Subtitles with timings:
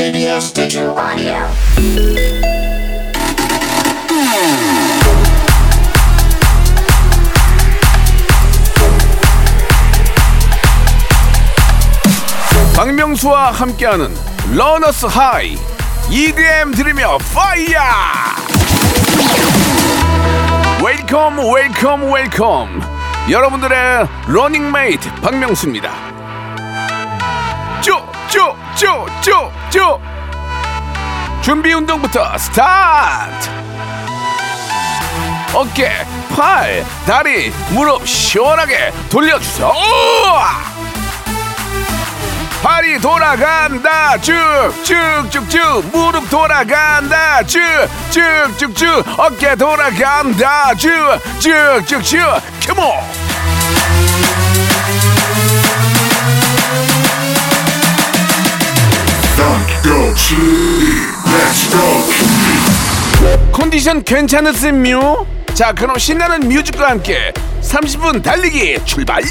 [0.00, 1.46] TBS Digital Audio.
[12.74, 14.16] 박명수와 함께하는
[14.54, 15.58] Runner's High.
[16.08, 17.78] EDM 들으며 fire!
[20.82, 22.80] Welcome welcome welcome.
[23.30, 25.92] 여러분들의 러닝메이트 박명수입니다.
[27.82, 30.00] 쪼쪼쪼쪼 쪼
[31.42, 33.48] 준비 운동부터 스타트.
[35.54, 39.72] 어깨 팔 다리 무릎 시원하게 돌려주세요!
[42.62, 44.18] 팔이 돌아간다.
[44.18, 47.42] 쭉쭉쭉쭉쭉 무릎 돌아간다.
[47.44, 49.18] 쭉쭉쭉쭉.
[49.18, 50.74] 어깨 돌아간다.
[50.74, 52.20] 쭉쭉쭉쭉.
[52.66, 53.29] 컴온
[63.52, 65.26] 컨디션 괜찮으세요?
[65.54, 69.22] 자 그럼 신나는 뮤직과 함께 30분 달리기 출발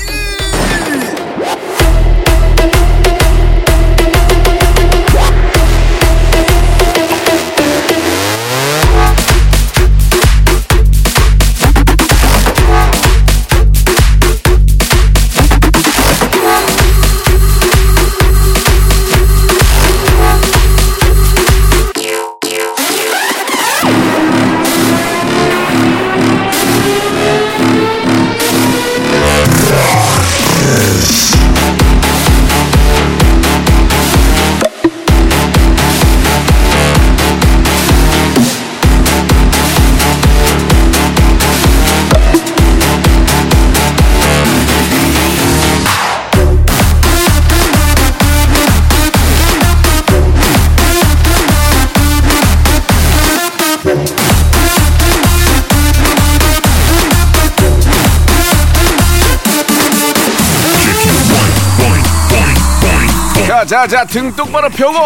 [63.70, 64.98] 자자자 등 똑바로 펴고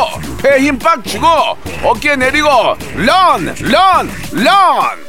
[0.41, 1.28] 배 힘 빡 주고
[1.84, 2.47] 어깨 내리고
[2.96, 5.03] 런 런, 런.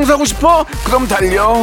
[0.00, 0.64] 무병장수하고 싶어?
[0.84, 1.54] 그럼 달려.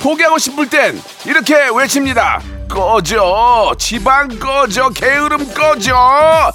[0.00, 2.40] 포기하고 싶을 땐 이렇게 외칩니다.
[2.68, 3.74] 꺼져.
[3.78, 4.90] 지방 꺼져.
[4.90, 6.52] 게으름 꺼져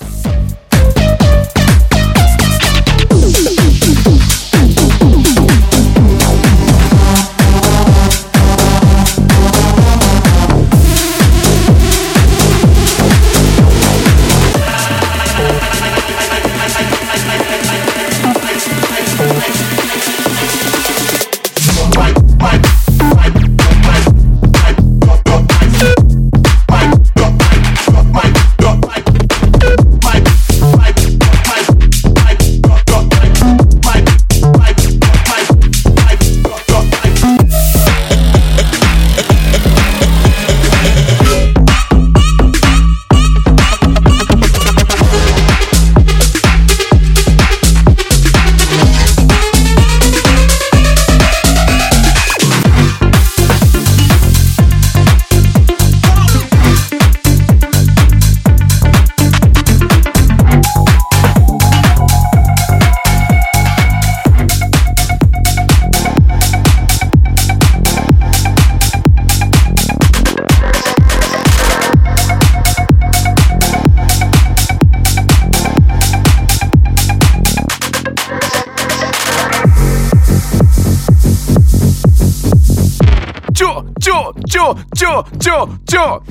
[85.14, 86.24] 쪼쪼쪼쪼쪼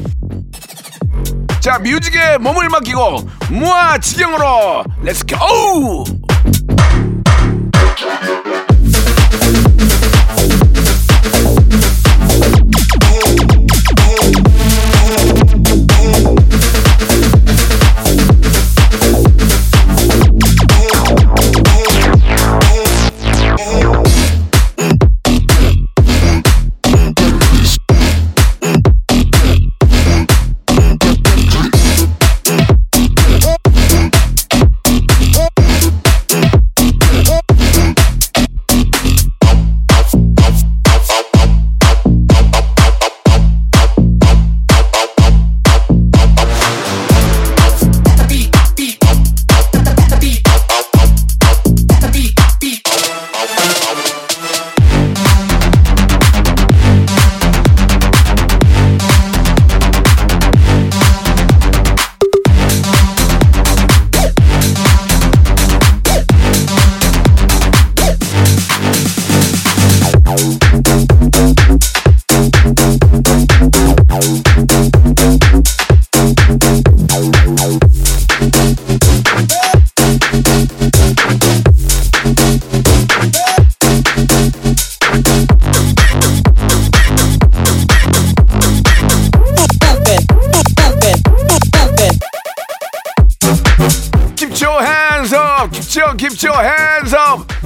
[1.61, 3.19] 자 뮤직에 몸을 맡기고
[3.50, 6.05] 무아 지경으로 렛츠 고!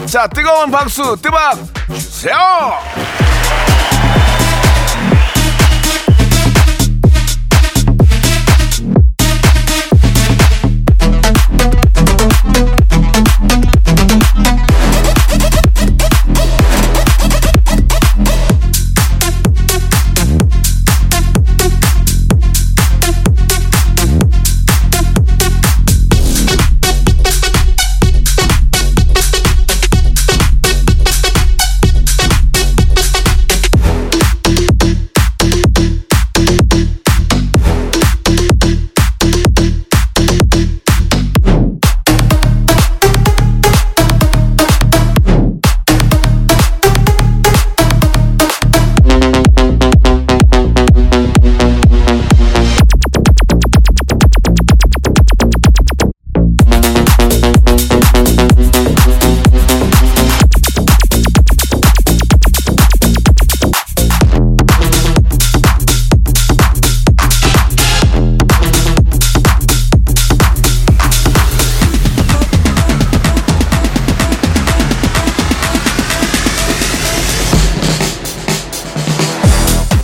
[0.06, 1.56] 자 뜨거운 박수 뜨박
[1.88, 2.36] 주세요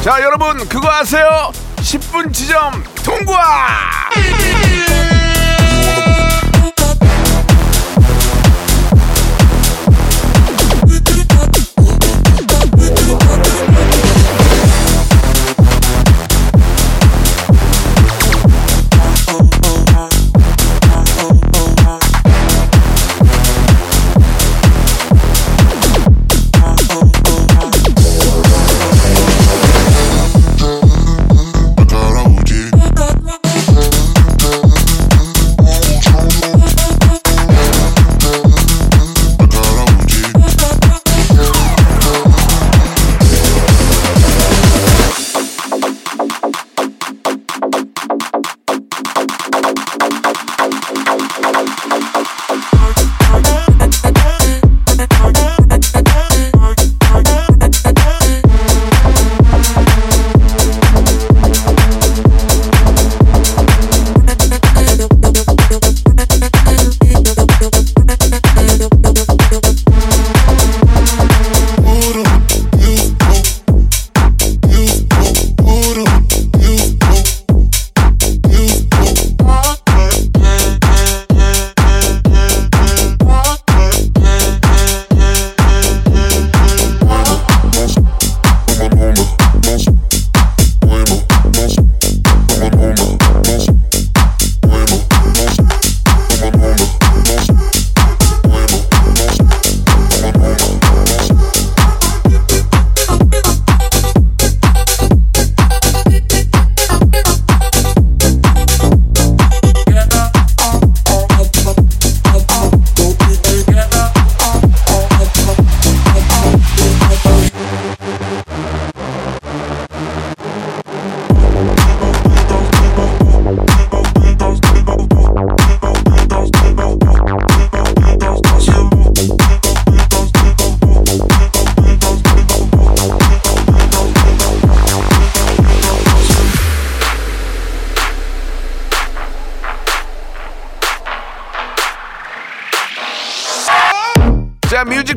[0.03, 1.53] 자 여러분 그거 아세요?
[1.77, 4.11] 10분 지점 통과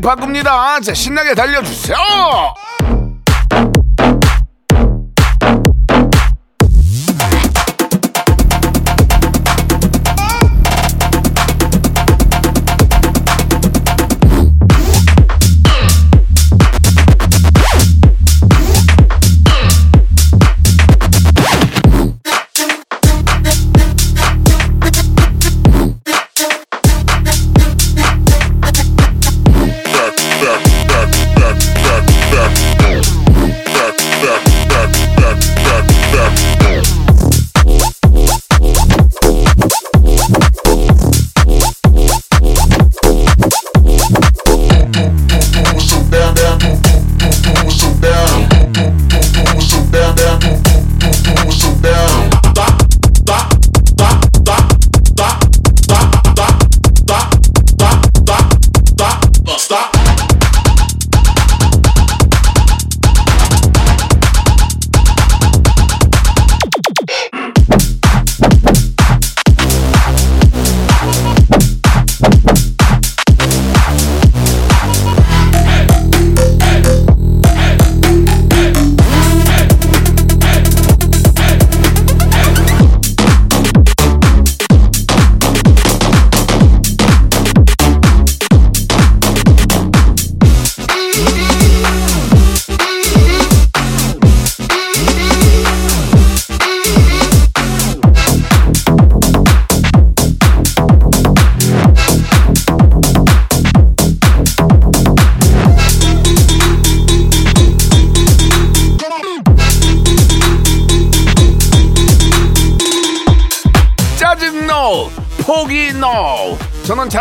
[0.05, 0.79] 바꿉니다.
[0.81, 1.97] 자, 신나게 달려주세요.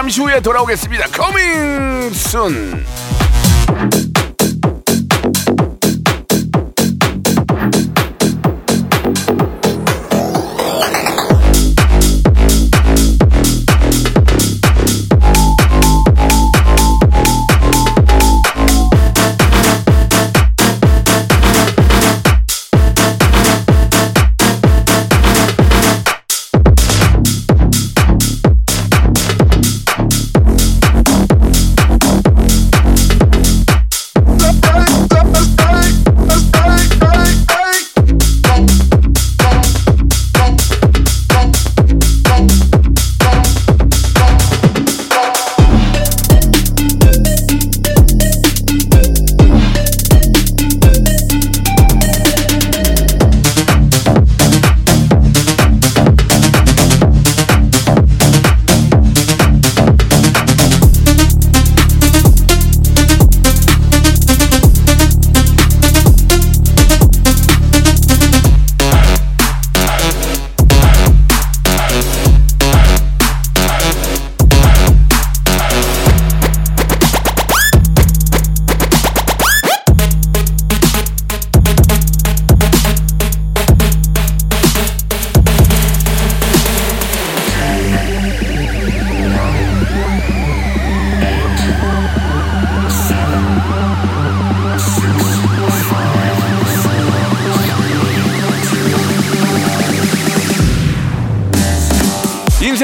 [0.05, 1.07] 잠시 후에 돌아오겠습니다.
[1.07, 2.85] 커밍 순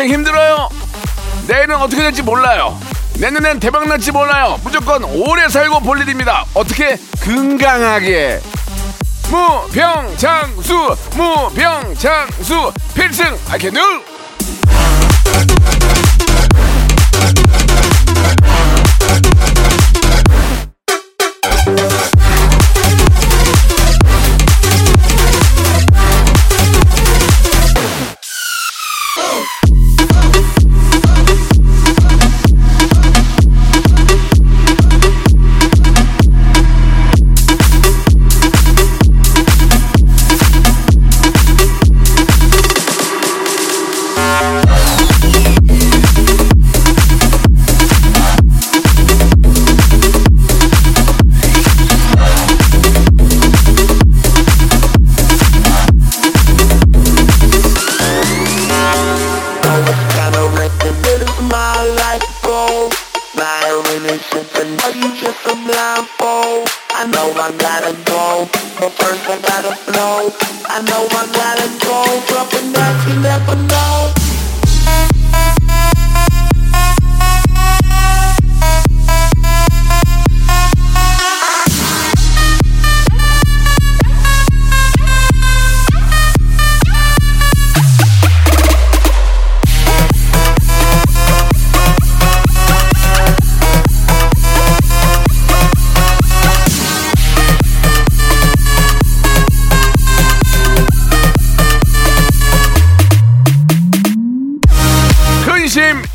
[0.01, 0.71] 인생 힘들어요?
[1.47, 2.79] 내일은 어떻게 될지 몰라요.
[3.19, 4.59] 내년엔 대박 날지 몰라요.
[4.65, 6.47] 무조건 오래 살고 볼 일입니다.
[6.55, 6.99] 어떻게?
[7.23, 8.41] 건강하게.
[9.31, 13.39] 무병장수 무병장수 필승!
[13.51, 14.10] 아이캔 do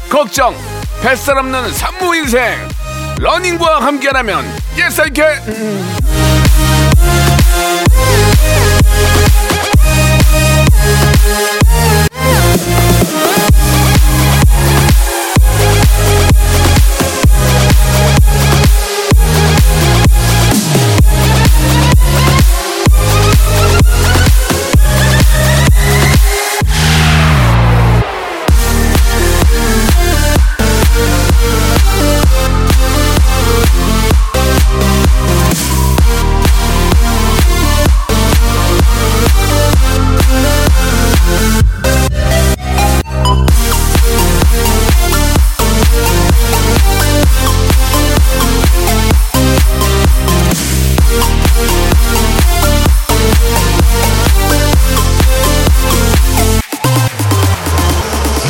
[0.10, 0.56] 걱정
[1.02, 2.58] 뱃살 없는 산무 인생.
[3.20, 4.46] 러닝과 함께라면
[5.14, 6.35] can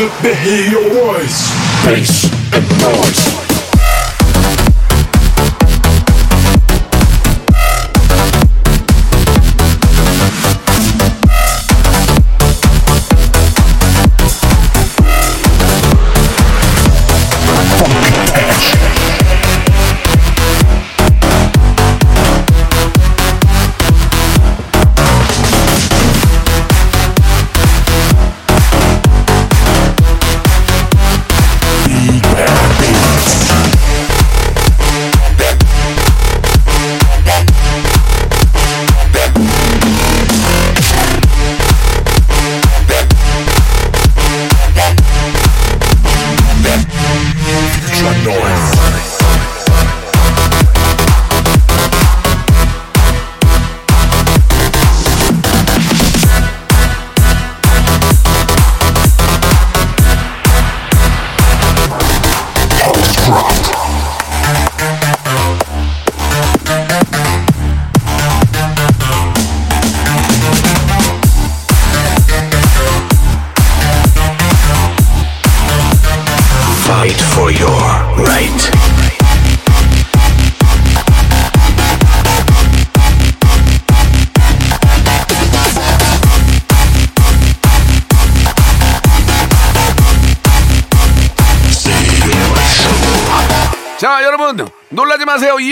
[0.05, 1.49] Me hear your voice.
[1.83, 3.44] Bass and noise.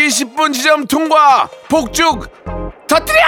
[0.07, 2.29] 20분 지점 통과 복죽
[2.87, 3.19] 터뜨려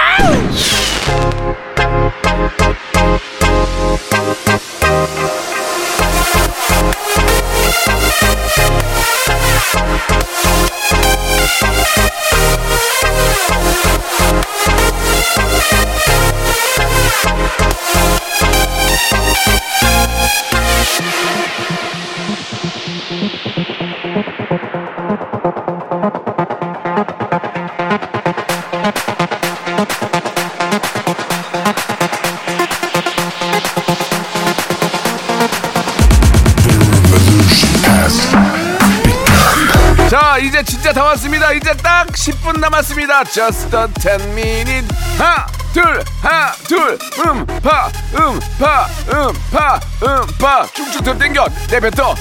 [42.56, 43.24] 10분 남았습니다.
[43.24, 44.88] Just a 10 minute.
[45.18, 46.98] 하나 둘 하나 둘.
[47.24, 50.66] 음 파 음 파 음 파 음 파.
[50.72, 51.46] 쭉쭉 더 땡겨.
[51.70, 52.14] 내뱉어.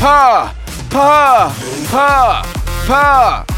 [0.00, 0.52] 파
[0.90, 1.50] 파
[1.90, 2.42] 파
[2.86, 3.49] 파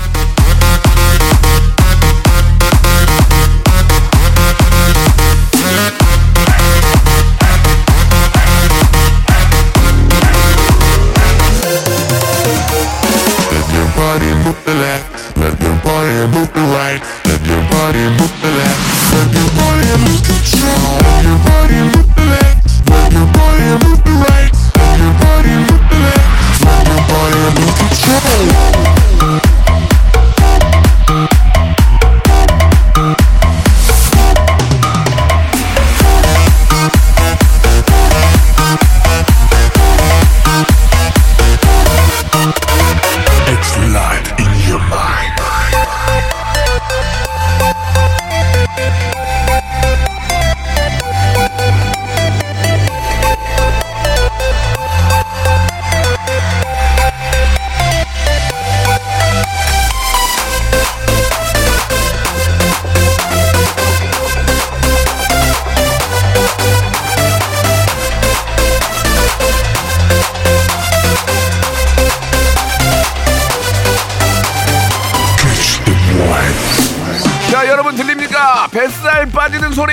[78.72, 79.92] 뱃살 빠지는 소리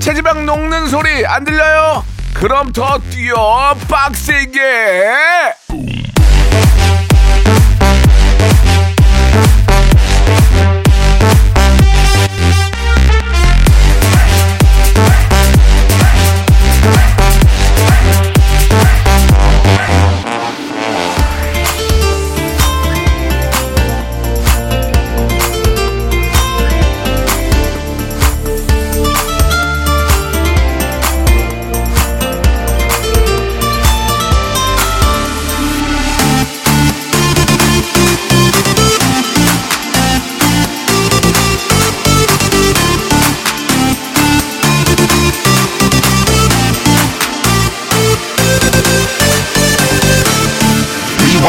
[0.00, 2.04] 체지방 녹는 소리 안 들려요?
[2.34, 4.60] 그럼 더 뛰어 빡세게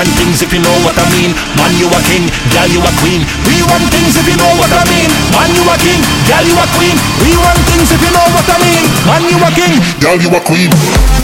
[0.06, 1.34] things if you know what I mean.
[1.58, 3.26] Man, you a king, gal, you a queen.
[3.50, 5.10] We run things if you know what I mean.
[5.34, 6.98] Man, you a king, gal, you a queen.
[7.26, 8.86] We run things if you know what I mean.
[9.10, 9.82] Man, you a king.
[9.98, 11.17] Girl, you a queen.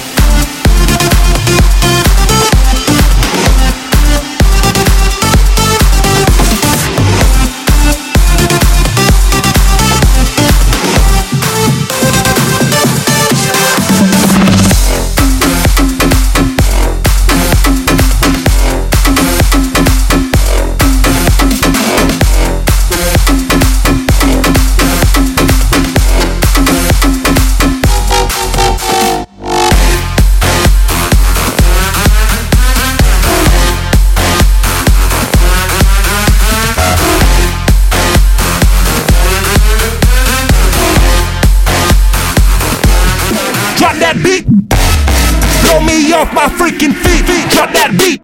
[46.43, 47.23] My freaking feet.
[47.51, 48.21] Drop that beat.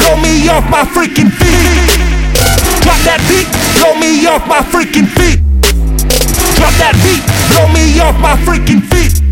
[0.00, 2.00] Blow me off my freaking feet.
[2.80, 3.44] Drop that beat.
[3.76, 5.40] Blow me off my freaking feet.
[6.56, 7.20] Drop that beat.
[7.52, 9.23] Blow me off my freaking feet.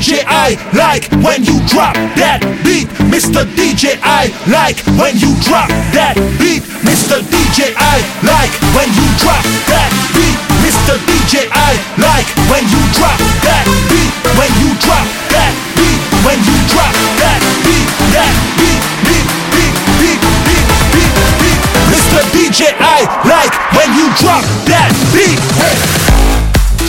[0.00, 2.88] DJ, I like when you drop that beat.
[3.12, 3.44] Mr.
[3.52, 6.64] DJ, I like when you drop that beat.
[6.80, 7.20] Mr.
[7.20, 10.40] DJ, I like when you drop that beat.
[10.64, 10.96] Mr.
[11.04, 14.08] DJ, I like when you drop that beat.
[14.40, 15.04] When you drop
[15.36, 16.00] that beat.
[16.24, 17.84] When you drop that beat.
[18.16, 21.12] That beat, beat, beat, beat, beat, beat,
[21.44, 21.60] beat.
[21.92, 22.24] Mr.
[22.32, 25.36] DJ, I like when you drop that beat.
[25.60, 26.09] Hey.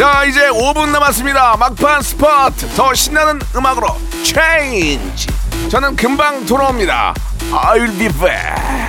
[0.02, 1.58] 자 이제 5분 남았습니다.
[1.58, 5.28] 막판 스포트 더 신나는 음악으로 체인지
[5.70, 7.14] 저는 금방 돌아옵니다.
[7.52, 8.82] I'll be back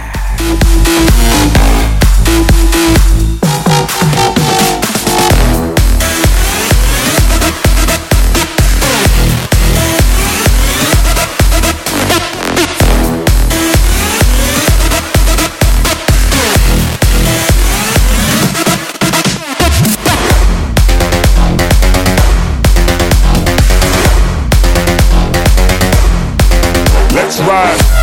[27.52, 28.01] work.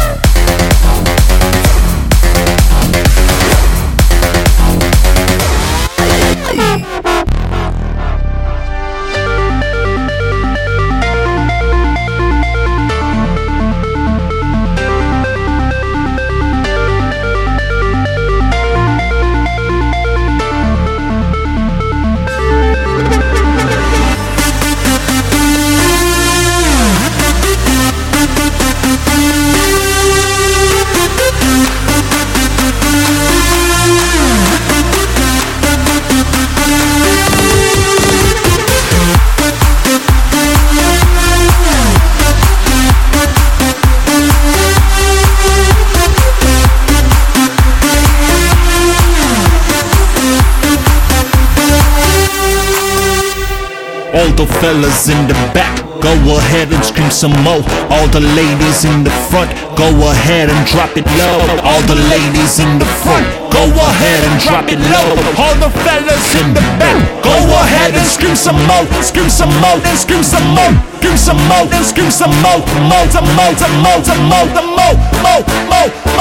[54.59, 55.71] Fellas in the back,
[56.03, 57.63] go ahead and scream some more.
[57.91, 61.39] All the ladies in the front, go ahead and drop it low.
[61.63, 65.15] All the ladies in the front, go ahead and drop it low.
[65.39, 68.85] All the fellas in the back, go ahead and scream some more.
[69.01, 70.73] Scream some more, and scream some more.
[70.99, 72.59] Scream some more, and scream some more.
[72.91, 75.41] More, some more, some more, some more, some more, more,
[75.71, 76.19] more, more.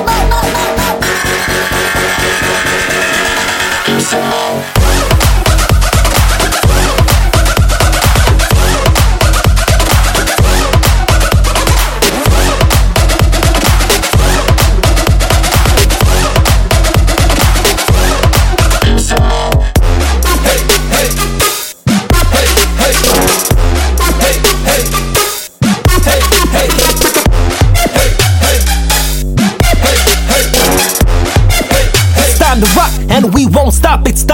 [0.00, 0.19] It's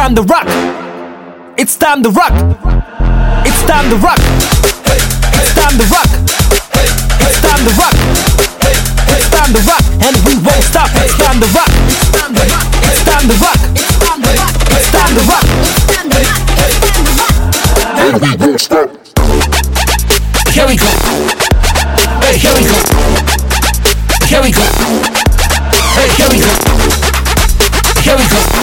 [0.06, 0.46] time to rock.
[1.58, 2.30] It's time to rock.
[3.42, 4.20] It's time to rock.
[5.34, 6.06] It's time to rock.
[7.26, 7.96] It's time to rock.
[9.10, 10.90] It's time to rock, and we won't stop.
[11.02, 11.66] It's time to rock.
[12.86, 13.58] It's time to rock.
[14.78, 15.46] It's time to rock.
[17.98, 18.86] And we won't stop.
[20.54, 20.86] Here we go.
[22.22, 22.78] Hey, here we go.
[24.30, 24.62] Here we go.
[25.98, 26.52] Hey, here we go.
[28.04, 28.55] Here we go.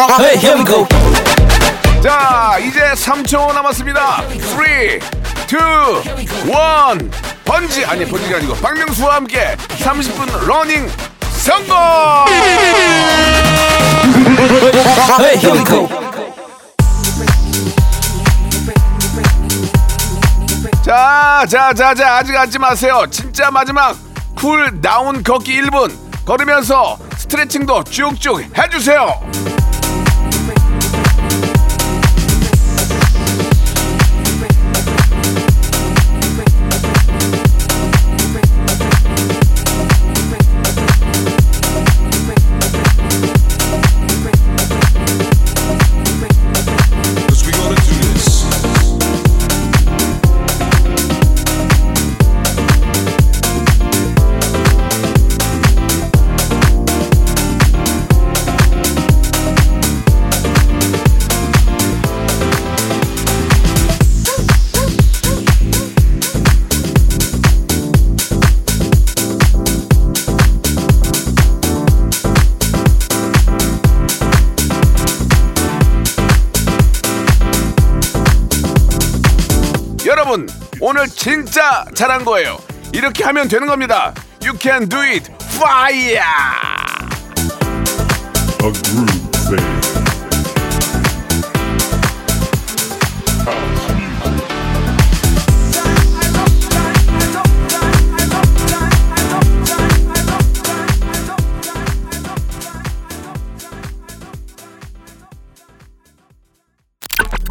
[0.00, 0.86] Hey, here we go.
[2.02, 4.98] 자 이제 3초 남았습니다 3 2
[5.46, 5.58] 투,
[6.50, 7.10] 원.
[7.44, 10.88] 번지 아니 번지가 아니고 박명수와 함께 30분 러닝
[11.32, 11.76] 성공.
[15.18, 15.86] Hey, here we go.
[20.82, 23.04] 자, 자, 자, 자, 아직 앉지 마세요.
[23.10, 23.94] 진짜 마지막
[24.34, 25.92] 쿨 다운 걷기 1분
[26.24, 29.20] 걸으면서 스트레칭도 쭉쭉 해주세요.
[80.90, 82.58] 오늘 진짜 잘한 거예요.
[82.92, 84.12] 이렇게 하면 되는 겁니다.
[84.42, 85.30] You can do it.
[85.40, 86.18] Fire!
[88.60, 89.80] A.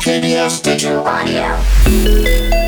[0.04, 2.59] KBS Digital Audio.